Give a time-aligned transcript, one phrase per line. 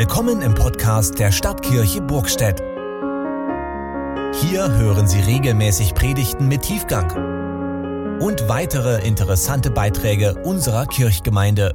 [0.00, 2.58] Willkommen im Podcast der Stadtkirche Burgstedt.
[4.40, 11.74] Hier hören Sie regelmäßig Predigten mit Tiefgang und weitere interessante Beiträge unserer Kirchgemeinde.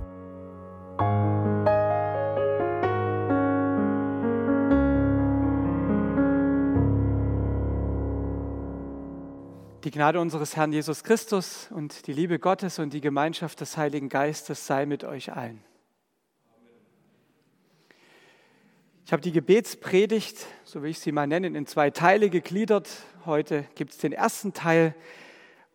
[9.83, 14.09] Die Gnade unseres Herrn Jesus Christus und die Liebe Gottes und die Gemeinschaft des Heiligen
[14.09, 15.61] Geistes sei mit euch allen.
[19.05, 22.89] Ich habe die Gebetspredigt, so will ich sie mal nennen, in zwei Teile gegliedert.
[23.27, 24.95] Heute gibt es den ersten Teil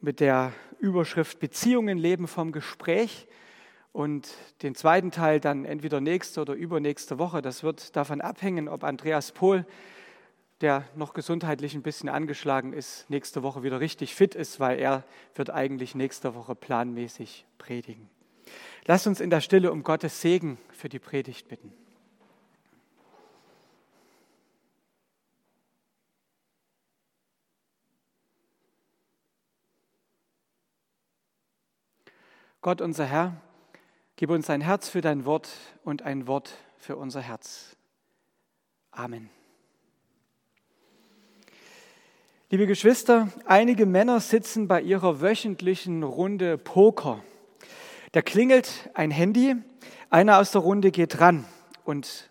[0.00, 3.28] mit der Überschrift Beziehungen leben vom Gespräch
[3.92, 4.28] und
[4.62, 7.40] den zweiten Teil dann entweder nächste oder übernächste Woche.
[7.40, 9.64] Das wird davon abhängen, ob Andreas Pohl,
[10.60, 15.04] der noch gesundheitlich ein bisschen angeschlagen ist, nächste Woche wieder richtig fit ist, weil er
[15.36, 18.10] wird eigentlich nächste Woche planmäßig predigen.
[18.86, 21.72] Lasst uns in der Stille um Gottes Segen für die Predigt bitten.
[32.62, 33.36] Gott, unser Herr,
[34.16, 35.48] gib uns ein Herz für dein Wort
[35.82, 37.74] und ein Wort für unser Herz.
[38.90, 39.30] Amen.
[42.50, 47.24] Liebe Geschwister, einige Männer sitzen bei ihrer wöchentlichen Runde Poker.
[48.12, 49.56] Da klingelt ein Handy,
[50.10, 51.46] einer aus der Runde geht ran
[51.84, 52.28] und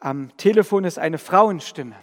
[0.00, 1.96] am Telefon ist eine Frauenstimme.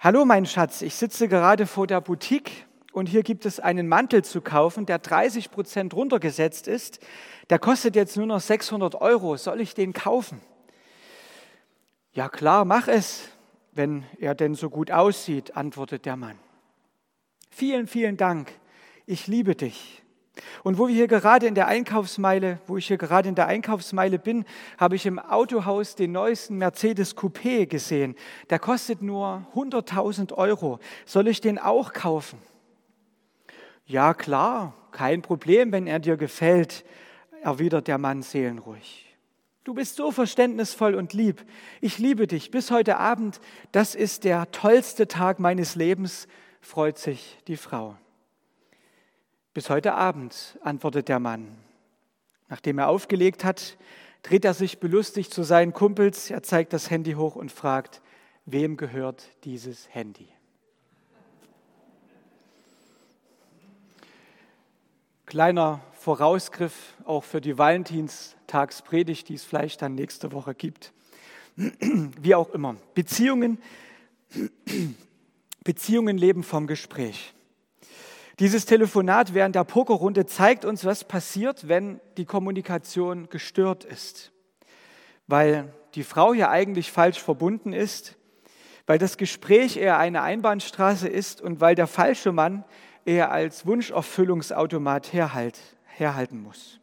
[0.00, 2.64] Hallo mein Schatz, ich sitze gerade vor der Boutique
[2.94, 7.00] und hier gibt es einen Mantel zu kaufen, der 30 Prozent runtergesetzt ist.
[7.50, 9.36] Der kostet jetzt nur noch 600 Euro.
[9.36, 10.40] Soll ich den kaufen?
[12.12, 13.28] Ja klar, mach es,
[13.72, 16.38] wenn er denn so gut aussieht, antwortet der Mann.
[17.50, 18.52] Vielen, vielen Dank.
[19.06, 20.00] Ich liebe dich.
[20.62, 24.20] Und wo wir hier gerade in der Einkaufsmeile, wo ich hier gerade in der Einkaufsmeile
[24.20, 24.44] bin,
[24.78, 28.14] habe ich im Autohaus den neuesten Mercedes Coupé gesehen.
[28.50, 30.78] Der kostet nur 100.000 Euro.
[31.06, 32.38] Soll ich den auch kaufen?
[33.86, 36.84] Ja klar, kein Problem, wenn er dir gefällt,
[37.42, 39.14] erwidert der Mann seelenruhig.
[39.64, 41.44] Du bist so verständnisvoll und lieb.
[41.80, 43.40] Ich liebe dich bis heute Abend.
[43.72, 46.28] Das ist der tollste Tag meines Lebens,
[46.60, 47.96] freut sich die Frau.
[49.54, 51.56] Bis heute Abend, antwortet der Mann.
[52.48, 53.78] Nachdem er aufgelegt hat,
[54.22, 58.02] dreht er sich belustigt zu seinen Kumpels, er zeigt das Handy hoch und fragt,
[58.46, 60.33] wem gehört dieses Handy?
[65.34, 70.92] Kleiner Vorausgriff auch für die Valentinstagspredigt, die es vielleicht dann nächste Woche gibt.
[71.56, 72.76] Wie auch immer.
[72.94, 73.58] Beziehungen,
[75.64, 77.34] Beziehungen leben vom Gespräch.
[78.38, 84.30] Dieses Telefonat während der Pokerrunde zeigt uns, was passiert, wenn die Kommunikation gestört ist.
[85.26, 88.14] Weil die Frau hier eigentlich falsch verbunden ist,
[88.86, 92.64] weil das Gespräch eher eine Einbahnstraße ist und weil der falsche Mann
[93.04, 96.80] er als Wunscherfüllungsautomat herhalt, herhalten muss.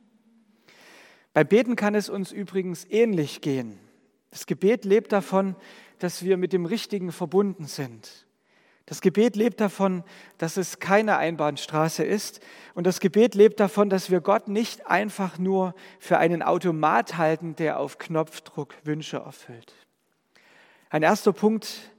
[1.33, 3.79] Bei Beten kann es uns übrigens ähnlich gehen.
[4.31, 5.55] Das Gebet lebt davon,
[5.99, 8.25] dass wir mit dem Richtigen verbunden sind.
[8.85, 10.03] Das Gebet lebt davon,
[10.37, 12.41] dass es keine Einbahnstraße ist.
[12.73, 17.55] Und das Gebet lebt davon, dass wir Gott nicht einfach nur für einen Automat halten,
[17.55, 19.73] der auf Knopfdruck Wünsche erfüllt.
[20.89, 21.91] Ein erster Punkt,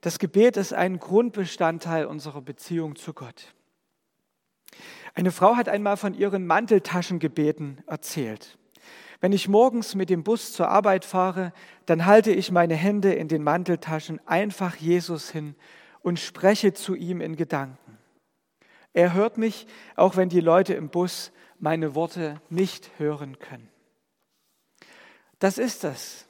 [0.00, 3.54] das Gebet ist ein Grundbestandteil unserer Beziehung zu Gott.
[5.14, 8.58] Eine Frau hat einmal von ihren Manteltaschengebeten erzählt.
[9.20, 11.52] Wenn ich morgens mit dem Bus zur Arbeit fahre,
[11.86, 15.54] dann halte ich meine Hände in den Manteltaschen einfach Jesus hin
[16.00, 17.98] und spreche zu ihm in Gedanken.
[18.92, 23.68] Er hört mich, auch wenn die Leute im Bus meine Worte nicht hören können.
[25.38, 26.26] Das ist das.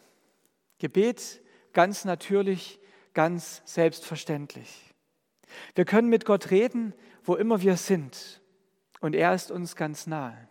[0.78, 1.40] Gebet
[1.72, 2.78] ganz natürlich,
[3.14, 4.92] ganz selbstverständlich.
[5.74, 6.92] Wir können mit Gott reden,
[7.24, 8.41] wo immer wir sind
[9.02, 10.48] und er ist uns ganz nahe.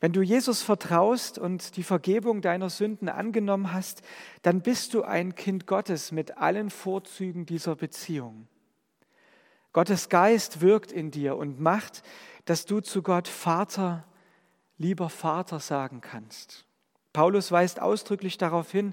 [0.00, 4.02] Wenn du Jesus vertraust und die Vergebung deiner Sünden angenommen hast,
[4.42, 8.46] dann bist du ein Kind Gottes mit allen Vorzügen dieser Beziehung.
[9.72, 12.02] Gottes Geist wirkt in dir und macht,
[12.44, 14.04] dass du zu Gott Vater,
[14.76, 16.66] lieber Vater sagen kannst.
[17.14, 18.92] Paulus weist ausdrücklich darauf hin,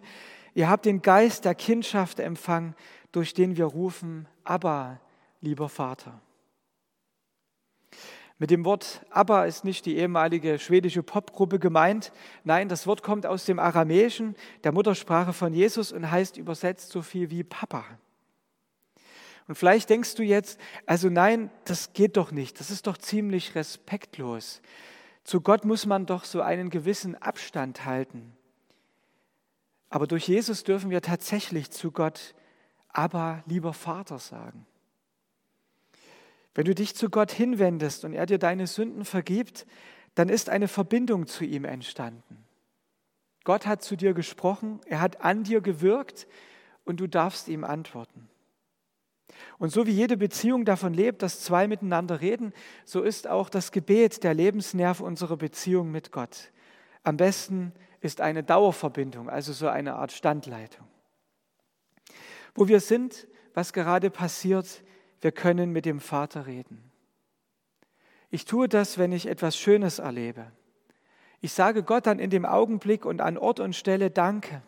[0.53, 2.73] ihr habt den Geist der Kindschaft empfangen,
[3.11, 5.01] durch den wir rufen, aber
[5.41, 6.21] lieber Vater.
[8.41, 12.11] Mit dem Wort Abba ist nicht die ehemalige schwedische Popgruppe gemeint.
[12.43, 17.03] Nein, das Wort kommt aus dem Aramäischen, der Muttersprache von Jesus und heißt übersetzt so
[17.03, 17.85] viel wie Papa.
[19.47, 23.53] Und vielleicht denkst du jetzt, also nein, das geht doch nicht, das ist doch ziemlich
[23.53, 24.63] respektlos.
[25.23, 28.35] Zu Gott muss man doch so einen gewissen Abstand halten.
[29.91, 32.33] Aber durch Jesus dürfen wir tatsächlich zu Gott,
[32.89, 34.65] aber lieber Vater sagen.
[36.53, 39.65] Wenn du dich zu Gott hinwendest und er dir deine Sünden vergibt,
[40.15, 42.43] dann ist eine Verbindung zu ihm entstanden.
[43.43, 46.27] Gott hat zu dir gesprochen, er hat an dir gewirkt
[46.83, 48.29] und du darfst ihm antworten.
[49.57, 52.53] Und so wie jede Beziehung davon lebt, dass zwei miteinander reden,
[52.85, 56.51] so ist auch das Gebet der Lebensnerv unserer Beziehung mit Gott.
[57.03, 57.71] Am besten
[58.01, 60.85] ist eine Dauerverbindung, also so eine Art Standleitung.
[62.53, 64.83] Wo wir sind, was gerade passiert,
[65.21, 66.91] wir können mit dem Vater reden.
[68.29, 70.51] Ich tue das, wenn ich etwas Schönes erlebe.
[71.41, 74.61] Ich sage Gott dann in dem Augenblick und an Ort und Stelle Danke.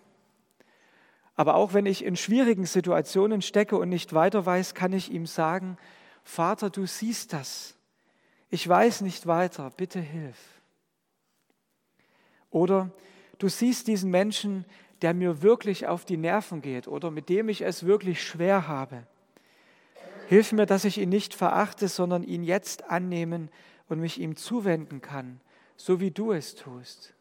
[1.35, 5.25] Aber auch wenn ich in schwierigen Situationen stecke und nicht weiter weiß, kann ich ihm
[5.25, 5.77] sagen,
[6.23, 7.75] Vater, du siehst das.
[8.50, 10.38] Ich weiß nicht weiter, bitte hilf.
[12.51, 12.91] Oder
[13.39, 14.65] du siehst diesen Menschen,
[15.01, 19.07] der mir wirklich auf die Nerven geht oder mit dem ich es wirklich schwer habe.
[20.28, 23.50] Hilf mir, dass ich ihn nicht verachte, sondern ihn jetzt annehmen
[23.88, 25.42] und mich ihm zuwenden kann,
[25.75, 27.14] so wie du es tust.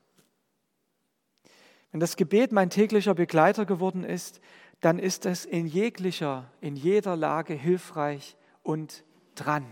[1.91, 4.41] Wenn das Gebet mein täglicher Begleiter geworden ist,
[4.81, 9.05] dann ist es in jeglicher, in jeder Lage hilfreich und
[9.35, 9.67] dran.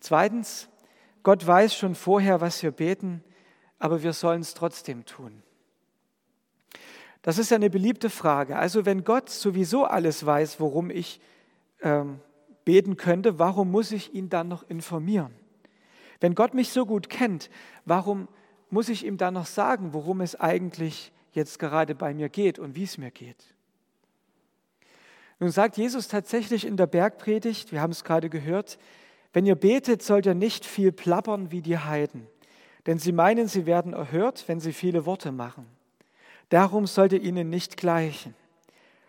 [0.00, 0.68] Zweitens,
[1.22, 3.24] Gott weiß schon vorher, was wir beten,
[3.78, 5.42] aber wir sollen es trotzdem tun.
[7.22, 8.56] Das ist ja eine beliebte Frage.
[8.56, 11.20] Also wenn Gott sowieso alles weiß, worum ich
[11.82, 12.20] ähm,
[12.64, 15.34] beten könnte, warum muss ich ihn dann noch informieren?
[16.20, 17.50] Wenn Gott mich so gut kennt,
[17.84, 18.28] warum
[18.70, 22.74] muss ich ihm dann noch sagen, worum es eigentlich jetzt gerade bei mir geht und
[22.74, 23.54] wie es mir geht?
[25.38, 28.78] Nun sagt Jesus tatsächlich in der Bergpredigt, wir haben es gerade gehört,
[29.32, 32.26] wenn ihr betet, sollt ihr nicht viel plappern wie die Heiden,
[32.86, 35.66] denn sie meinen, sie werden erhört, wenn sie viele Worte machen.
[36.48, 38.34] Darum sollt ihr ihnen nicht gleichen,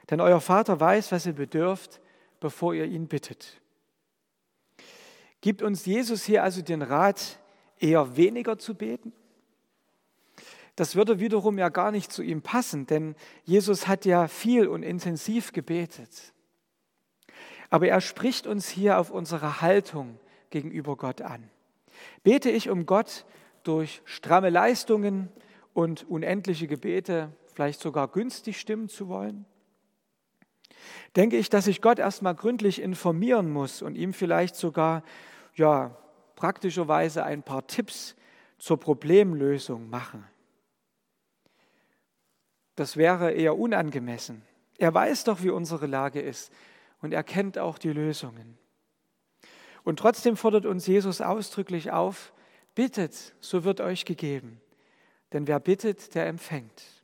[0.09, 2.01] denn euer Vater weiß, was ihr bedürft,
[2.39, 3.61] bevor ihr ihn bittet.
[5.41, 7.39] Gibt uns Jesus hier also den Rat,
[7.79, 9.13] eher weniger zu beten?
[10.75, 14.83] Das würde wiederum ja gar nicht zu ihm passen, denn Jesus hat ja viel und
[14.83, 16.33] intensiv gebetet.
[17.69, 20.19] Aber er spricht uns hier auf unsere Haltung
[20.49, 21.49] gegenüber Gott an.
[22.23, 23.25] Bete ich um Gott
[23.63, 25.29] durch stramme Leistungen
[25.73, 29.45] und unendliche Gebete, vielleicht sogar günstig stimmen zu wollen?
[31.15, 35.03] Denke ich, dass ich Gott erstmal gründlich informieren muss und ihm vielleicht sogar
[35.55, 35.95] ja,
[36.35, 38.15] praktischerweise ein paar Tipps
[38.57, 40.25] zur Problemlösung machen.
[42.75, 44.43] Das wäre eher unangemessen.
[44.77, 46.51] Er weiß doch, wie unsere Lage ist
[47.01, 48.57] und er kennt auch die Lösungen.
[49.83, 52.33] Und trotzdem fordert uns Jesus ausdrücklich auf,
[52.75, 54.61] bittet, so wird euch gegeben.
[55.33, 56.96] Denn wer bittet, der empfängt.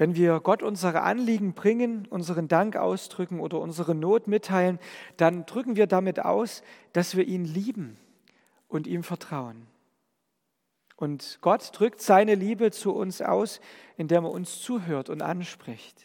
[0.00, 4.78] Wenn wir Gott unsere Anliegen bringen, unseren Dank ausdrücken oder unsere Not mitteilen,
[5.18, 6.62] dann drücken wir damit aus,
[6.94, 7.98] dass wir ihn lieben
[8.66, 9.66] und ihm vertrauen.
[10.96, 13.60] Und Gott drückt seine Liebe zu uns aus,
[13.98, 16.02] indem er uns zuhört und anspricht.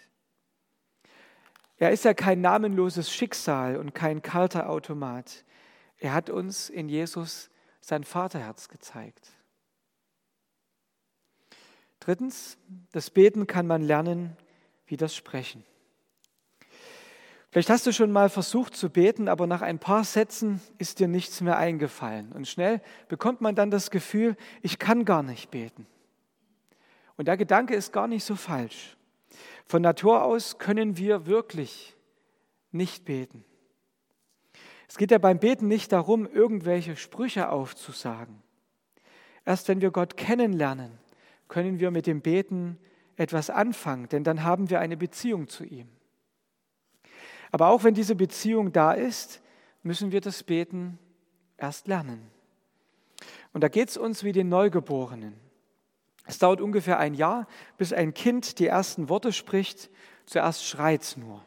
[1.78, 5.46] Er ist ja kein namenloses Schicksal und kein kalter Automat.
[6.00, 7.50] Er hat uns in Jesus
[7.80, 9.35] sein Vaterherz gezeigt.
[12.06, 12.60] Drittens,
[12.92, 14.38] das Beten kann man lernen
[14.86, 15.64] wie das Sprechen.
[17.50, 21.08] Vielleicht hast du schon mal versucht zu beten, aber nach ein paar Sätzen ist dir
[21.08, 22.32] nichts mehr eingefallen.
[22.32, 25.88] Und schnell bekommt man dann das Gefühl, ich kann gar nicht beten.
[27.18, 28.98] Und der Gedanke ist gar nicht so falsch.
[29.66, 31.96] Von Natur aus können wir wirklich
[32.72, 33.44] nicht beten.
[34.88, 38.44] Es geht ja beim Beten nicht darum, irgendwelche Sprüche aufzusagen.
[39.44, 41.00] Erst wenn wir Gott kennenlernen,
[41.48, 42.78] können wir mit dem Beten
[43.16, 45.88] etwas anfangen, denn dann haben wir eine Beziehung zu ihm.
[47.52, 49.42] Aber auch wenn diese Beziehung da ist,
[49.84, 51.00] müssen wir das Beten
[51.58, 52.30] erst lernen.
[53.54, 55.34] Und da geht es uns wie den Neugeborenen.
[56.26, 57.48] Es dauert ungefähr ein Jahr,
[57.78, 59.90] bis ein Kind die ersten Worte spricht.
[60.26, 61.46] Zuerst schreit es nur.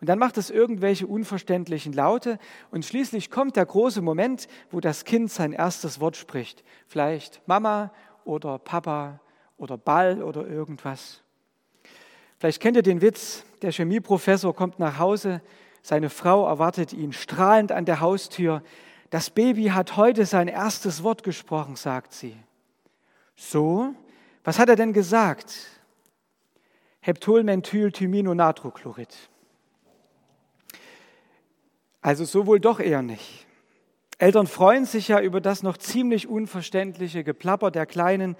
[0.00, 2.38] Und dann macht es irgendwelche unverständlichen Laute
[2.70, 6.64] und schließlich kommt der große Moment, wo das Kind sein erstes Wort spricht.
[6.86, 7.92] Vielleicht Mama
[8.24, 9.20] oder Papa
[9.56, 11.20] oder Ball oder irgendwas.
[12.38, 15.42] Vielleicht kennt ihr den Witz, der Chemieprofessor kommt nach Hause,
[15.82, 18.62] seine Frau erwartet ihn strahlend an der Haustür.
[19.10, 22.36] Das Baby hat heute sein erstes Wort gesprochen, sagt sie.
[23.36, 23.94] So,
[24.44, 25.54] was hat er denn gesagt?
[27.00, 29.30] Heptolmethylthyminonatrochlorid.
[32.02, 33.46] Also so wohl doch eher nicht.
[34.20, 38.36] Eltern freuen sich ja über das noch ziemlich unverständliche Geplapper der Kleinen,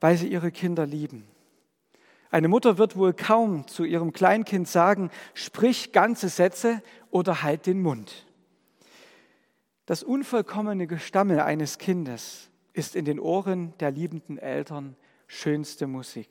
[0.00, 1.28] weil sie ihre Kinder lieben.
[2.32, 7.80] Eine Mutter wird wohl kaum zu ihrem Kleinkind sagen, sprich ganze Sätze oder halt den
[7.82, 8.26] Mund.
[9.86, 14.96] Das unvollkommene Gestammel eines Kindes ist in den Ohren der liebenden Eltern
[15.28, 16.30] schönste Musik.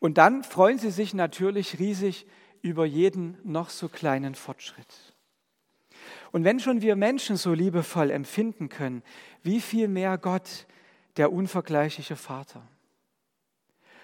[0.00, 2.26] Und dann freuen sie sich natürlich riesig
[2.60, 5.09] über jeden noch so kleinen Fortschritt.
[6.32, 9.02] Und wenn schon wir Menschen so liebevoll empfinden können,
[9.42, 10.66] wie viel mehr Gott,
[11.16, 12.62] der unvergleichliche Vater.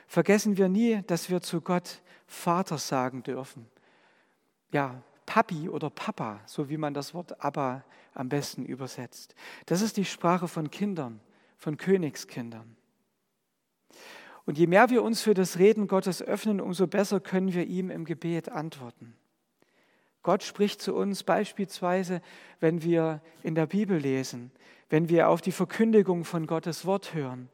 [0.07, 3.67] Vergessen wir nie, dass wir zu Gott Vater sagen dürfen.
[4.73, 9.35] Ja, Papi oder Papa, so wie man das Wort Abba am besten übersetzt.
[9.67, 11.21] Das ist die Sprache von Kindern,
[11.57, 12.77] von Königskindern.
[14.45, 17.91] Und je mehr wir uns für das Reden Gottes öffnen, umso besser können wir ihm
[17.91, 19.17] im Gebet antworten.
[20.27, 22.21] Gott spricht zu uns beispielsweise,
[22.59, 24.51] wenn wir in der Bibel lesen,
[24.91, 27.49] wenn wir auf die Verkündigung von Gottes Wort hören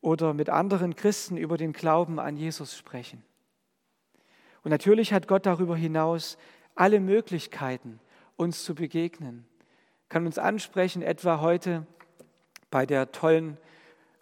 [0.00, 3.24] oder mit anderen Christen über den Glauben an Jesus sprechen.
[4.62, 6.38] Und natürlich hat Gott darüber hinaus
[6.76, 7.98] alle Möglichkeiten,
[8.36, 9.44] uns zu begegnen.
[10.08, 11.88] Kann uns ansprechen, etwa heute
[12.70, 13.58] bei der tollen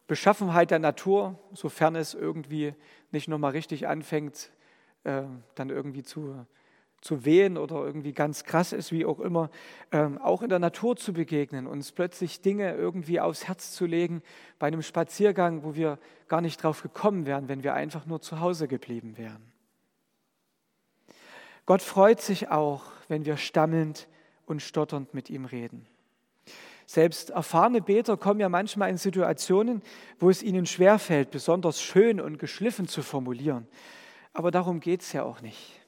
[0.06, 2.72] Beschaffenheit der Natur, sofern es irgendwie
[3.10, 4.50] nicht nochmal richtig anfängt,
[5.04, 6.46] äh, dann irgendwie zu
[7.00, 9.50] zu wehen oder irgendwie ganz krass ist, wie auch immer,
[9.90, 14.22] ähm, auch in der Natur zu begegnen, uns plötzlich Dinge irgendwie aufs Herz zu legen
[14.58, 18.40] bei einem Spaziergang, wo wir gar nicht drauf gekommen wären, wenn wir einfach nur zu
[18.40, 19.50] Hause geblieben wären.
[21.64, 24.08] Gott freut sich auch, wenn wir stammelnd
[24.44, 25.86] und stotternd mit ihm reden.
[26.84, 29.80] Selbst erfahrene Beter kommen ja manchmal in Situationen,
[30.18, 33.68] wo es ihnen schwerfällt, besonders schön und geschliffen zu formulieren.
[34.32, 35.80] Aber darum geht es ja auch nicht.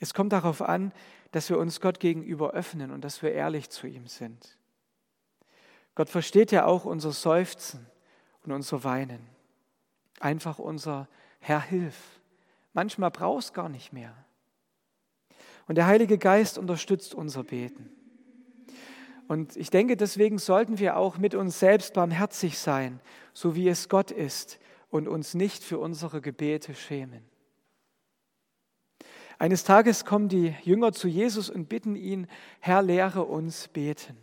[0.00, 0.92] Es kommt darauf an,
[1.32, 4.56] dass wir uns Gott gegenüber öffnen und dass wir ehrlich zu ihm sind.
[5.94, 7.86] Gott versteht ja auch unser Seufzen
[8.42, 9.20] und unser Weinen.
[10.20, 11.08] Einfach unser
[11.40, 12.20] Herr, hilf.
[12.72, 14.14] Manchmal brauchst gar nicht mehr.
[15.66, 17.90] Und der Heilige Geist unterstützt unser Beten.
[19.28, 23.00] Und ich denke, deswegen sollten wir auch mit uns selbst barmherzig sein,
[23.32, 27.24] so wie es Gott ist, und uns nicht für unsere Gebete schämen.
[29.38, 32.26] Eines Tages kommen die Jünger zu Jesus und bitten ihn,
[32.60, 34.16] Herr, lehre uns beten.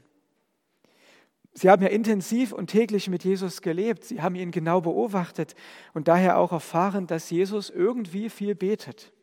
[1.53, 4.05] Sie haben ja intensiv und täglich mit Jesus gelebt.
[4.05, 5.55] Sie haben ihn genau beobachtet
[5.93, 9.13] und daher auch erfahren, dass Jesus irgendwie viel betet.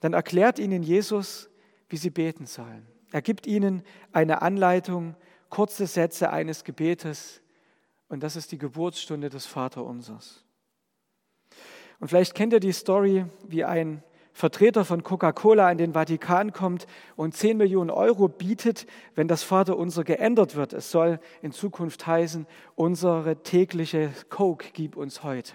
[0.00, 1.48] Dann erklärt ihnen Jesus,
[1.88, 2.84] wie sie beten sollen.
[3.12, 3.82] Er gibt ihnen
[4.12, 5.14] eine Anleitung,
[5.48, 7.40] kurze Sätze eines Gebetes
[8.08, 10.44] und das ist die Geburtsstunde des Vaterunsers.
[12.00, 14.02] Und vielleicht kennt ihr die Story, wie ein
[14.36, 20.04] Vertreter von Coca-Cola in den Vatikan kommt und 10 Millionen Euro bietet, wenn das Vaterunser
[20.04, 20.74] geändert wird.
[20.74, 25.54] Es soll in Zukunft heißen, unsere tägliche Coke gib uns heute.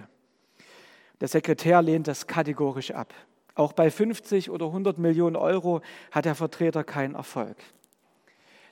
[1.19, 3.13] Der Sekretär lehnt das kategorisch ab.
[3.53, 7.57] Auch bei 50 oder 100 Millionen Euro hat der Vertreter keinen Erfolg.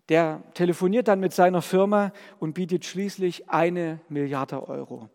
[0.09, 5.07] Der telefoniert dann mit seiner Firma und bietet schließlich eine Milliarde Euro.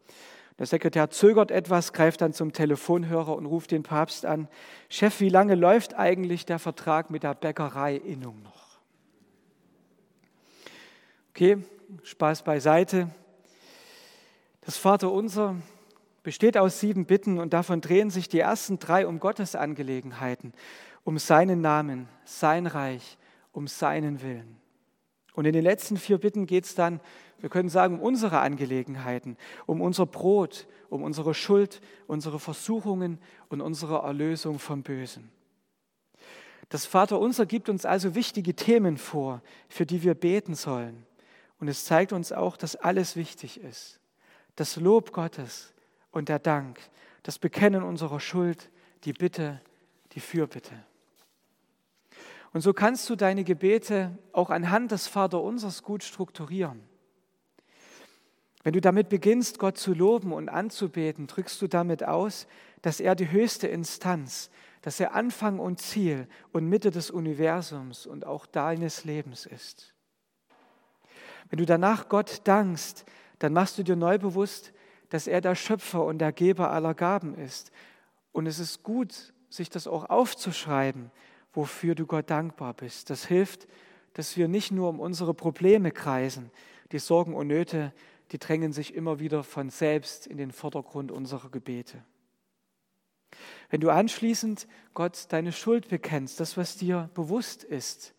[0.58, 4.48] Der Sekretär zögert etwas, greift dann zum Telefonhörer und ruft den Papst an.
[4.88, 8.78] Chef, wie lange läuft eigentlich der Vertrag mit der Bäckerei Innung noch?
[11.30, 11.58] Okay,
[12.04, 13.08] Spaß beiseite.
[14.60, 15.56] Das Vaterunser
[16.22, 20.52] besteht aus sieben Bitten und davon drehen sich die ersten drei um Gottes Angelegenheiten,
[21.02, 23.18] um seinen Namen, sein Reich,
[23.52, 24.63] um seinen Willen.
[25.34, 27.00] Und in den letzten vier Bitten geht es dann
[27.44, 29.36] wir können sagen, um unsere Angelegenheiten,
[29.66, 33.18] um unser Brot, um unsere Schuld, unsere Versuchungen
[33.50, 35.30] und unsere Erlösung vom Bösen.
[36.70, 41.04] Das Vaterunser gibt uns also wichtige Themen vor, für die wir beten sollen.
[41.60, 44.00] Und es zeigt uns auch, dass alles wichtig ist.
[44.56, 45.74] Das Lob Gottes
[46.10, 46.80] und der Dank,
[47.24, 48.70] das Bekennen unserer Schuld,
[49.04, 49.60] die Bitte,
[50.12, 50.72] die Fürbitte.
[52.54, 56.80] Und so kannst du deine Gebete auch anhand des Vaterunsers gut strukturieren.
[58.62, 62.46] Wenn du damit beginnst, Gott zu loben und anzubeten, drückst du damit aus,
[62.80, 64.50] dass er die höchste Instanz,
[64.82, 69.92] dass er Anfang und Ziel und Mitte des Universums und auch deines Lebens ist.
[71.50, 73.04] Wenn du danach Gott dankst,
[73.40, 74.72] dann machst du dir neu bewusst,
[75.08, 77.72] dass er der Schöpfer und der Geber aller Gaben ist.
[78.30, 81.10] Und es ist gut, sich das auch aufzuschreiben,
[81.54, 83.10] wofür du Gott dankbar bist.
[83.10, 83.66] Das hilft,
[84.12, 86.50] dass wir nicht nur um unsere Probleme kreisen,
[86.92, 87.92] die Sorgen und Nöte,
[88.32, 92.02] die drängen sich immer wieder von selbst in den Vordergrund unserer Gebete.
[93.70, 98.14] Wenn du anschließend Gott deine Schuld bekennst, das, was dir bewusst ist,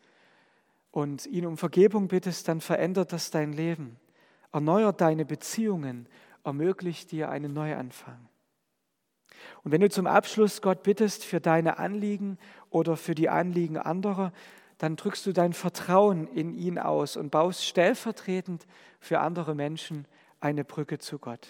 [0.95, 3.97] und ihn um Vergebung bittest, dann verändert das dein Leben,
[4.53, 6.07] erneuert deine Beziehungen
[6.45, 8.29] ermöglicht dir einen Neuanfang.
[9.63, 12.37] Und wenn du zum Abschluss Gott bittest für deine Anliegen
[12.69, 14.31] oder für die Anliegen anderer,
[14.77, 18.65] dann drückst du dein Vertrauen in ihn aus und baust stellvertretend
[18.99, 20.05] für andere Menschen
[20.39, 21.47] eine Brücke zu Gott.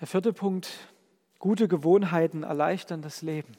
[0.00, 0.68] Der vierte Punkt,
[1.38, 3.56] gute Gewohnheiten erleichtern das Leben.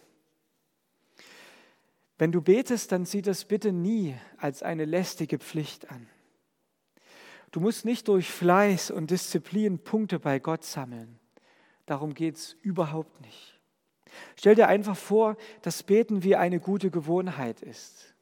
[2.17, 6.07] Wenn du betest, dann sieh das bitte nie als eine lästige Pflicht an.
[7.53, 11.19] Du musst nicht durch Fleiß und Disziplin Punkte bei Gott sammeln.
[11.85, 13.59] Darum geht es überhaupt nicht.
[14.35, 18.15] Stell dir einfach vor, dass Beten wie eine gute Gewohnheit ist.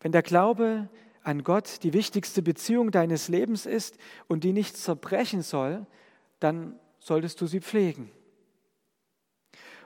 [0.00, 0.88] Wenn der Glaube
[1.24, 5.84] an Gott die wichtigste Beziehung deines Lebens ist und die nicht zerbrechen soll,
[6.38, 8.08] dann solltest du sie pflegen.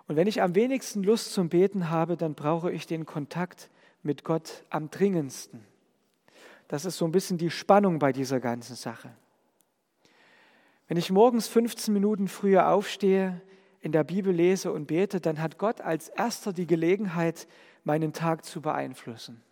[0.08, 3.70] Und wenn ich am wenigsten Lust zum Beten habe, dann brauche ich den Kontakt
[4.02, 5.71] mit Gott am dringendsten.
[6.72, 9.10] Das ist so ein bisschen die Spannung bei dieser ganzen Sache.
[10.88, 13.42] Wenn ich morgens 15 Minuten früher aufstehe,
[13.80, 17.46] in der Bibel lese und bete, dann hat Gott als erster die Gelegenheit,
[17.84, 19.42] meinen Tag zu beeinflussen.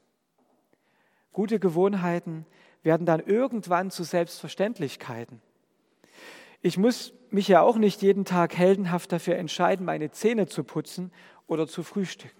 [1.34, 2.46] Gute Gewohnheiten
[2.82, 5.42] werden dann irgendwann zu Selbstverständlichkeiten.
[6.62, 11.12] Ich muss mich ja auch nicht jeden Tag heldenhaft dafür entscheiden, meine Zähne zu putzen
[11.46, 12.39] oder zu frühstücken.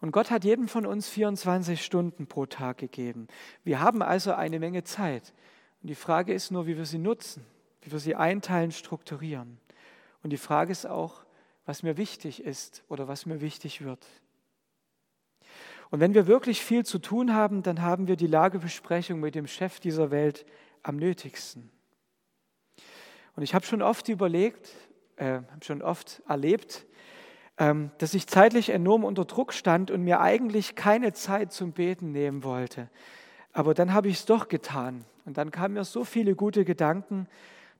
[0.00, 3.26] Und Gott hat jedem von uns 24 Stunden pro Tag gegeben.
[3.64, 5.32] Wir haben also eine Menge Zeit.
[5.82, 7.44] Und die Frage ist nur, wie wir sie nutzen,
[7.82, 9.58] wie wir sie einteilen, strukturieren.
[10.22, 11.24] Und die Frage ist auch,
[11.66, 14.06] was mir wichtig ist oder was mir wichtig wird.
[15.90, 19.46] Und wenn wir wirklich viel zu tun haben, dann haben wir die Lagebesprechung mit dem
[19.46, 20.44] Chef dieser Welt
[20.82, 21.70] am nötigsten.
[23.36, 24.70] Und ich habe schon oft überlegt,
[25.16, 26.86] äh, habe schon oft erlebt,
[27.58, 32.44] dass ich zeitlich enorm unter Druck stand und mir eigentlich keine Zeit zum Beten nehmen
[32.44, 32.88] wollte.
[33.52, 35.04] Aber dann habe ich es doch getan.
[35.24, 37.26] Und dann kamen mir so viele gute Gedanken,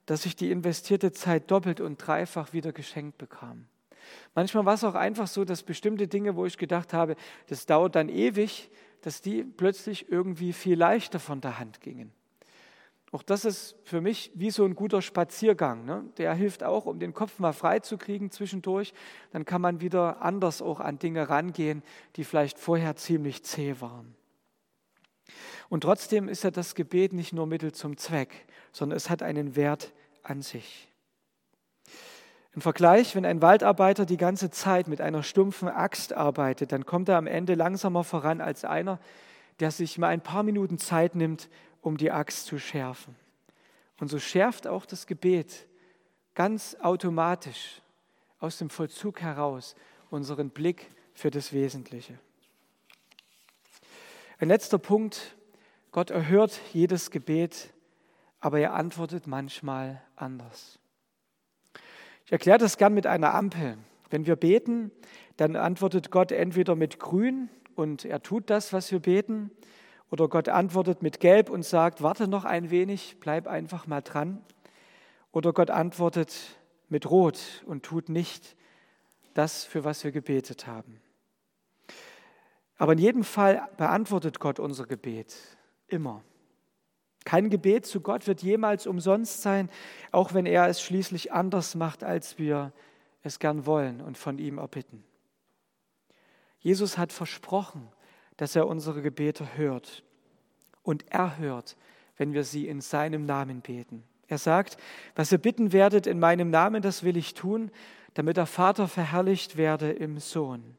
[0.06, 3.66] dass ich die investierte Zeit doppelt und dreifach wieder geschenkt bekam.
[4.34, 7.14] Manchmal war es auch einfach so, dass bestimmte Dinge, wo ich gedacht habe,
[7.46, 8.70] das dauert dann ewig,
[9.02, 12.12] dass die plötzlich irgendwie viel leichter von der Hand gingen.
[13.10, 15.84] Auch das ist für mich wie so ein guter Spaziergang.
[15.84, 16.04] Ne?
[16.18, 18.92] Der hilft auch, um den Kopf mal frei zu kriegen zwischendurch.
[19.32, 21.82] Dann kann man wieder anders auch an Dinge rangehen,
[22.16, 24.14] die vielleicht vorher ziemlich zäh waren.
[25.70, 29.56] Und trotzdem ist ja das Gebet nicht nur Mittel zum Zweck, sondern es hat einen
[29.56, 29.92] Wert
[30.22, 30.88] an sich.
[32.54, 37.08] Im Vergleich, wenn ein Waldarbeiter die ganze Zeit mit einer stumpfen Axt arbeitet, dann kommt
[37.08, 38.98] er am Ende langsamer voran als einer,
[39.60, 41.48] der sich mal ein paar Minuten Zeit nimmt,
[41.88, 43.16] um die Axt zu schärfen.
[43.98, 45.66] Und so schärft auch das Gebet
[46.34, 47.80] ganz automatisch
[48.38, 49.74] aus dem Vollzug heraus
[50.10, 52.18] unseren Blick für das Wesentliche.
[54.38, 55.34] Ein letzter Punkt.
[55.90, 57.72] Gott erhört jedes Gebet,
[58.38, 60.78] aber er antwortet manchmal anders.
[62.26, 63.78] Ich erkläre das gern mit einer Ampel.
[64.10, 64.92] Wenn wir beten,
[65.38, 69.50] dann antwortet Gott entweder mit grün und er tut das, was wir beten,
[70.10, 74.42] oder Gott antwortet mit Gelb und sagt, warte noch ein wenig, bleib einfach mal dran.
[75.32, 76.34] Oder Gott antwortet
[76.88, 78.56] mit Rot und tut nicht
[79.34, 81.00] das, für was wir gebetet haben.
[82.76, 85.36] Aber in jedem Fall beantwortet Gott unser Gebet.
[85.88, 86.22] Immer.
[87.24, 89.68] Kein Gebet zu Gott wird jemals umsonst sein,
[90.12, 92.72] auch wenn er es schließlich anders macht, als wir
[93.22, 95.04] es gern wollen und von ihm erbitten.
[96.60, 97.88] Jesus hat versprochen,
[98.38, 100.02] dass er unsere Gebete hört.
[100.82, 101.76] Und er hört,
[102.16, 104.04] wenn wir sie in seinem Namen beten.
[104.28, 104.78] Er sagt,
[105.14, 107.70] was ihr bitten werdet in meinem Namen, das will ich tun,
[108.14, 110.76] damit der Vater verherrlicht werde im Sohn.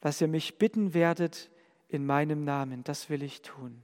[0.00, 1.50] Was ihr mich bitten werdet
[1.88, 3.82] in meinem Namen, das will ich tun.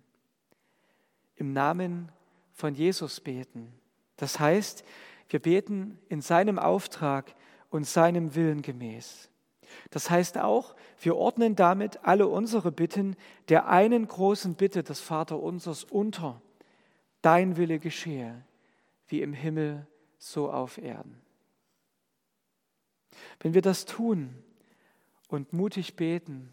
[1.36, 2.10] Im Namen
[2.52, 3.72] von Jesus beten.
[4.16, 4.84] Das heißt,
[5.28, 7.34] wir beten in seinem Auftrag
[7.70, 9.31] und seinem Willen gemäß.
[9.90, 13.16] Das heißt auch, wir ordnen damit alle unsere Bitten
[13.48, 16.40] der einen großen Bitte des Vaterunsers unter.
[17.20, 18.44] Dein Wille geschehe,
[19.06, 19.86] wie im Himmel,
[20.18, 21.20] so auf Erden.
[23.40, 24.34] Wenn wir das tun
[25.28, 26.52] und mutig beten,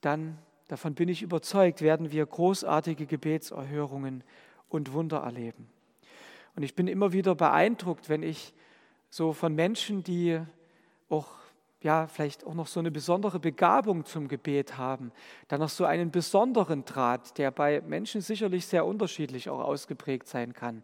[0.00, 4.24] dann, davon bin ich überzeugt, werden wir großartige Gebetserhörungen
[4.68, 5.68] und Wunder erleben.
[6.56, 8.54] Und ich bin immer wieder beeindruckt, wenn ich
[9.10, 10.40] so von Menschen, die
[11.08, 11.28] auch
[11.82, 15.12] ja, vielleicht auch noch so eine besondere Begabung zum Gebet haben,
[15.48, 20.52] dann noch so einen besonderen Draht, der bei Menschen sicherlich sehr unterschiedlich auch ausgeprägt sein
[20.52, 20.82] kann.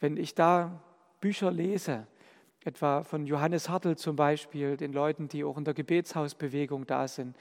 [0.00, 0.80] Wenn ich da
[1.20, 2.06] Bücher lese,
[2.64, 7.36] etwa von Johannes Hartl zum Beispiel, den Leuten, die auch in der Gebetshausbewegung da sind,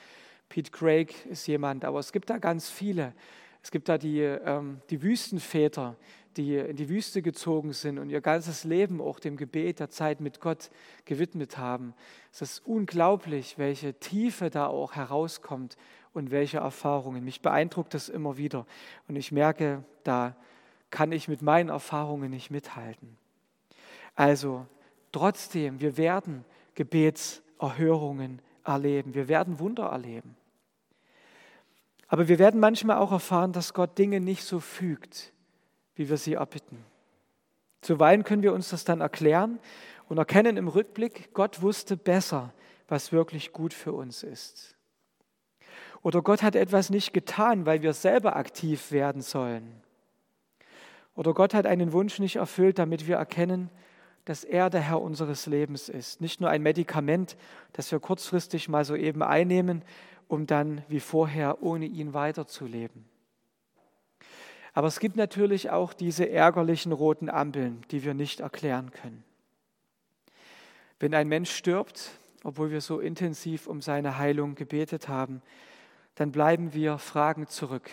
[0.50, 3.14] Pete Craig ist jemand, aber es gibt da ganz viele.
[3.62, 5.98] Es gibt da die, ähm, die Wüstenväter,
[6.38, 10.22] die in die Wüste gezogen sind und ihr ganzes Leben auch dem Gebet, der Zeit
[10.22, 10.70] mit Gott
[11.06, 11.94] gewidmet haben.
[12.32, 15.78] Es ist unglaublich, welche Tiefe da auch herauskommt
[16.14, 17.24] und welche Erfahrungen.
[17.24, 18.66] Mich beeindruckt das immer wieder.
[19.08, 20.36] Und ich merke, da
[20.90, 23.18] kann ich mit meinen Erfahrungen nicht mithalten.
[24.16, 24.66] Also
[25.12, 26.46] trotzdem, wir werden
[26.76, 29.14] Gebetserhörungen erleben.
[29.14, 30.36] Wir werden Wunder erleben.
[32.08, 35.34] Aber wir werden manchmal auch erfahren, dass Gott Dinge nicht so fügt,
[35.98, 36.84] wie wir sie erbitten.
[37.82, 39.60] Zuweilen können wir uns das dann erklären
[40.08, 42.54] und erkennen im Rückblick, Gott wusste besser,
[42.88, 44.76] was wirklich gut für uns ist.
[46.02, 49.82] Oder Gott hat etwas nicht getan, weil wir selber aktiv werden sollen.
[51.16, 53.70] Oder Gott hat einen Wunsch nicht erfüllt, damit wir erkennen,
[54.24, 56.22] dass er der Herr unseres Lebens ist.
[56.22, 57.38] Nicht nur ein Medikament,
[57.74, 59.84] das wir kurzfristig mal so eben einnehmen,
[60.28, 63.06] um dann wie vorher ohne ihn weiterzuleben.
[64.78, 69.24] Aber es gibt natürlich auch diese ärgerlichen roten Ampeln, die wir nicht erklären können.
[71.00, 72.12] Wenn ein Mensch stirbt,
[72.44, 75.42] obwohl wir so intensiv um seine Heilung gebetet haben,
[76.14, 77.90] dann bleiben wir fragend zurück.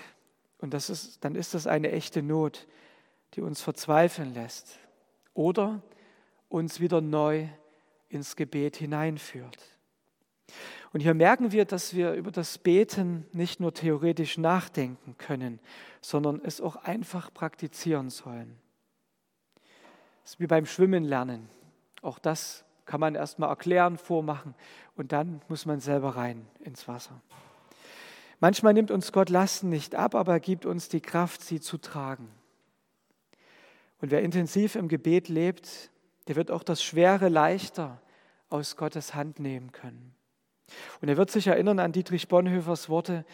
[0.58, 2.66] Und das ist, dann ist das eine echte Not,
[3.32, 4.78] die uns verzweifeln lässt
[5.32, 5.80] oder
[6.50, 7.48] uns wieder neu
[8.10, 9.56] ins Gebet hineinführt.
[10.94, 15.58] Und hier merken wir, dass wir über das Beten nicht nur theoretisch nachdenken können,
[16.00, 18.56] sondern es auch einfach praktizieren sollen.
[20.22, 21.48] Das ist wie beim Schwimmen lernen.
[22.00, 24.54] Auch das kann man erstmal erklären, vormachen
[24.94, 27.20] und dann muss man selber rein ins Wasser.
[28.38, 31.76] Manchmal nimmt uns Gott Lasten nicht ab, aber er gibt uns die Kraft, sie zu
[31.76, 32.28] tragen.
[34.00, 35.90] Und wer intensiv im Gebet lebt,
[36.28, 38.00] der wird auch das Schwere leichter
[38.48, 40.14] aus Gottes Hand nehmen können.
[41.00, 43.24] Und er wird sich erinnern an Dietrich Bonhoeffers Worte,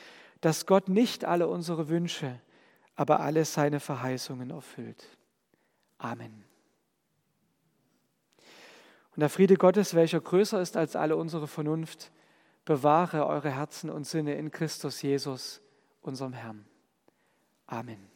[0.40, 2.40] dass Gott nicht alle unsere Wünsche,
[2.96, 5.06] aber alle seine Verheißungen erfüllt.
[5.98, 6.44] Amen.
[9.14, 12.10] Und der Friede Gottes, welcher größer ist als alle unsere Vernunft,
[12.64, 15.60] bewahre eure Herzen und Sinne in Christus Jesus,
[16.00, 16.64] unserem Herrn.
[17.66, 18.08] Amen.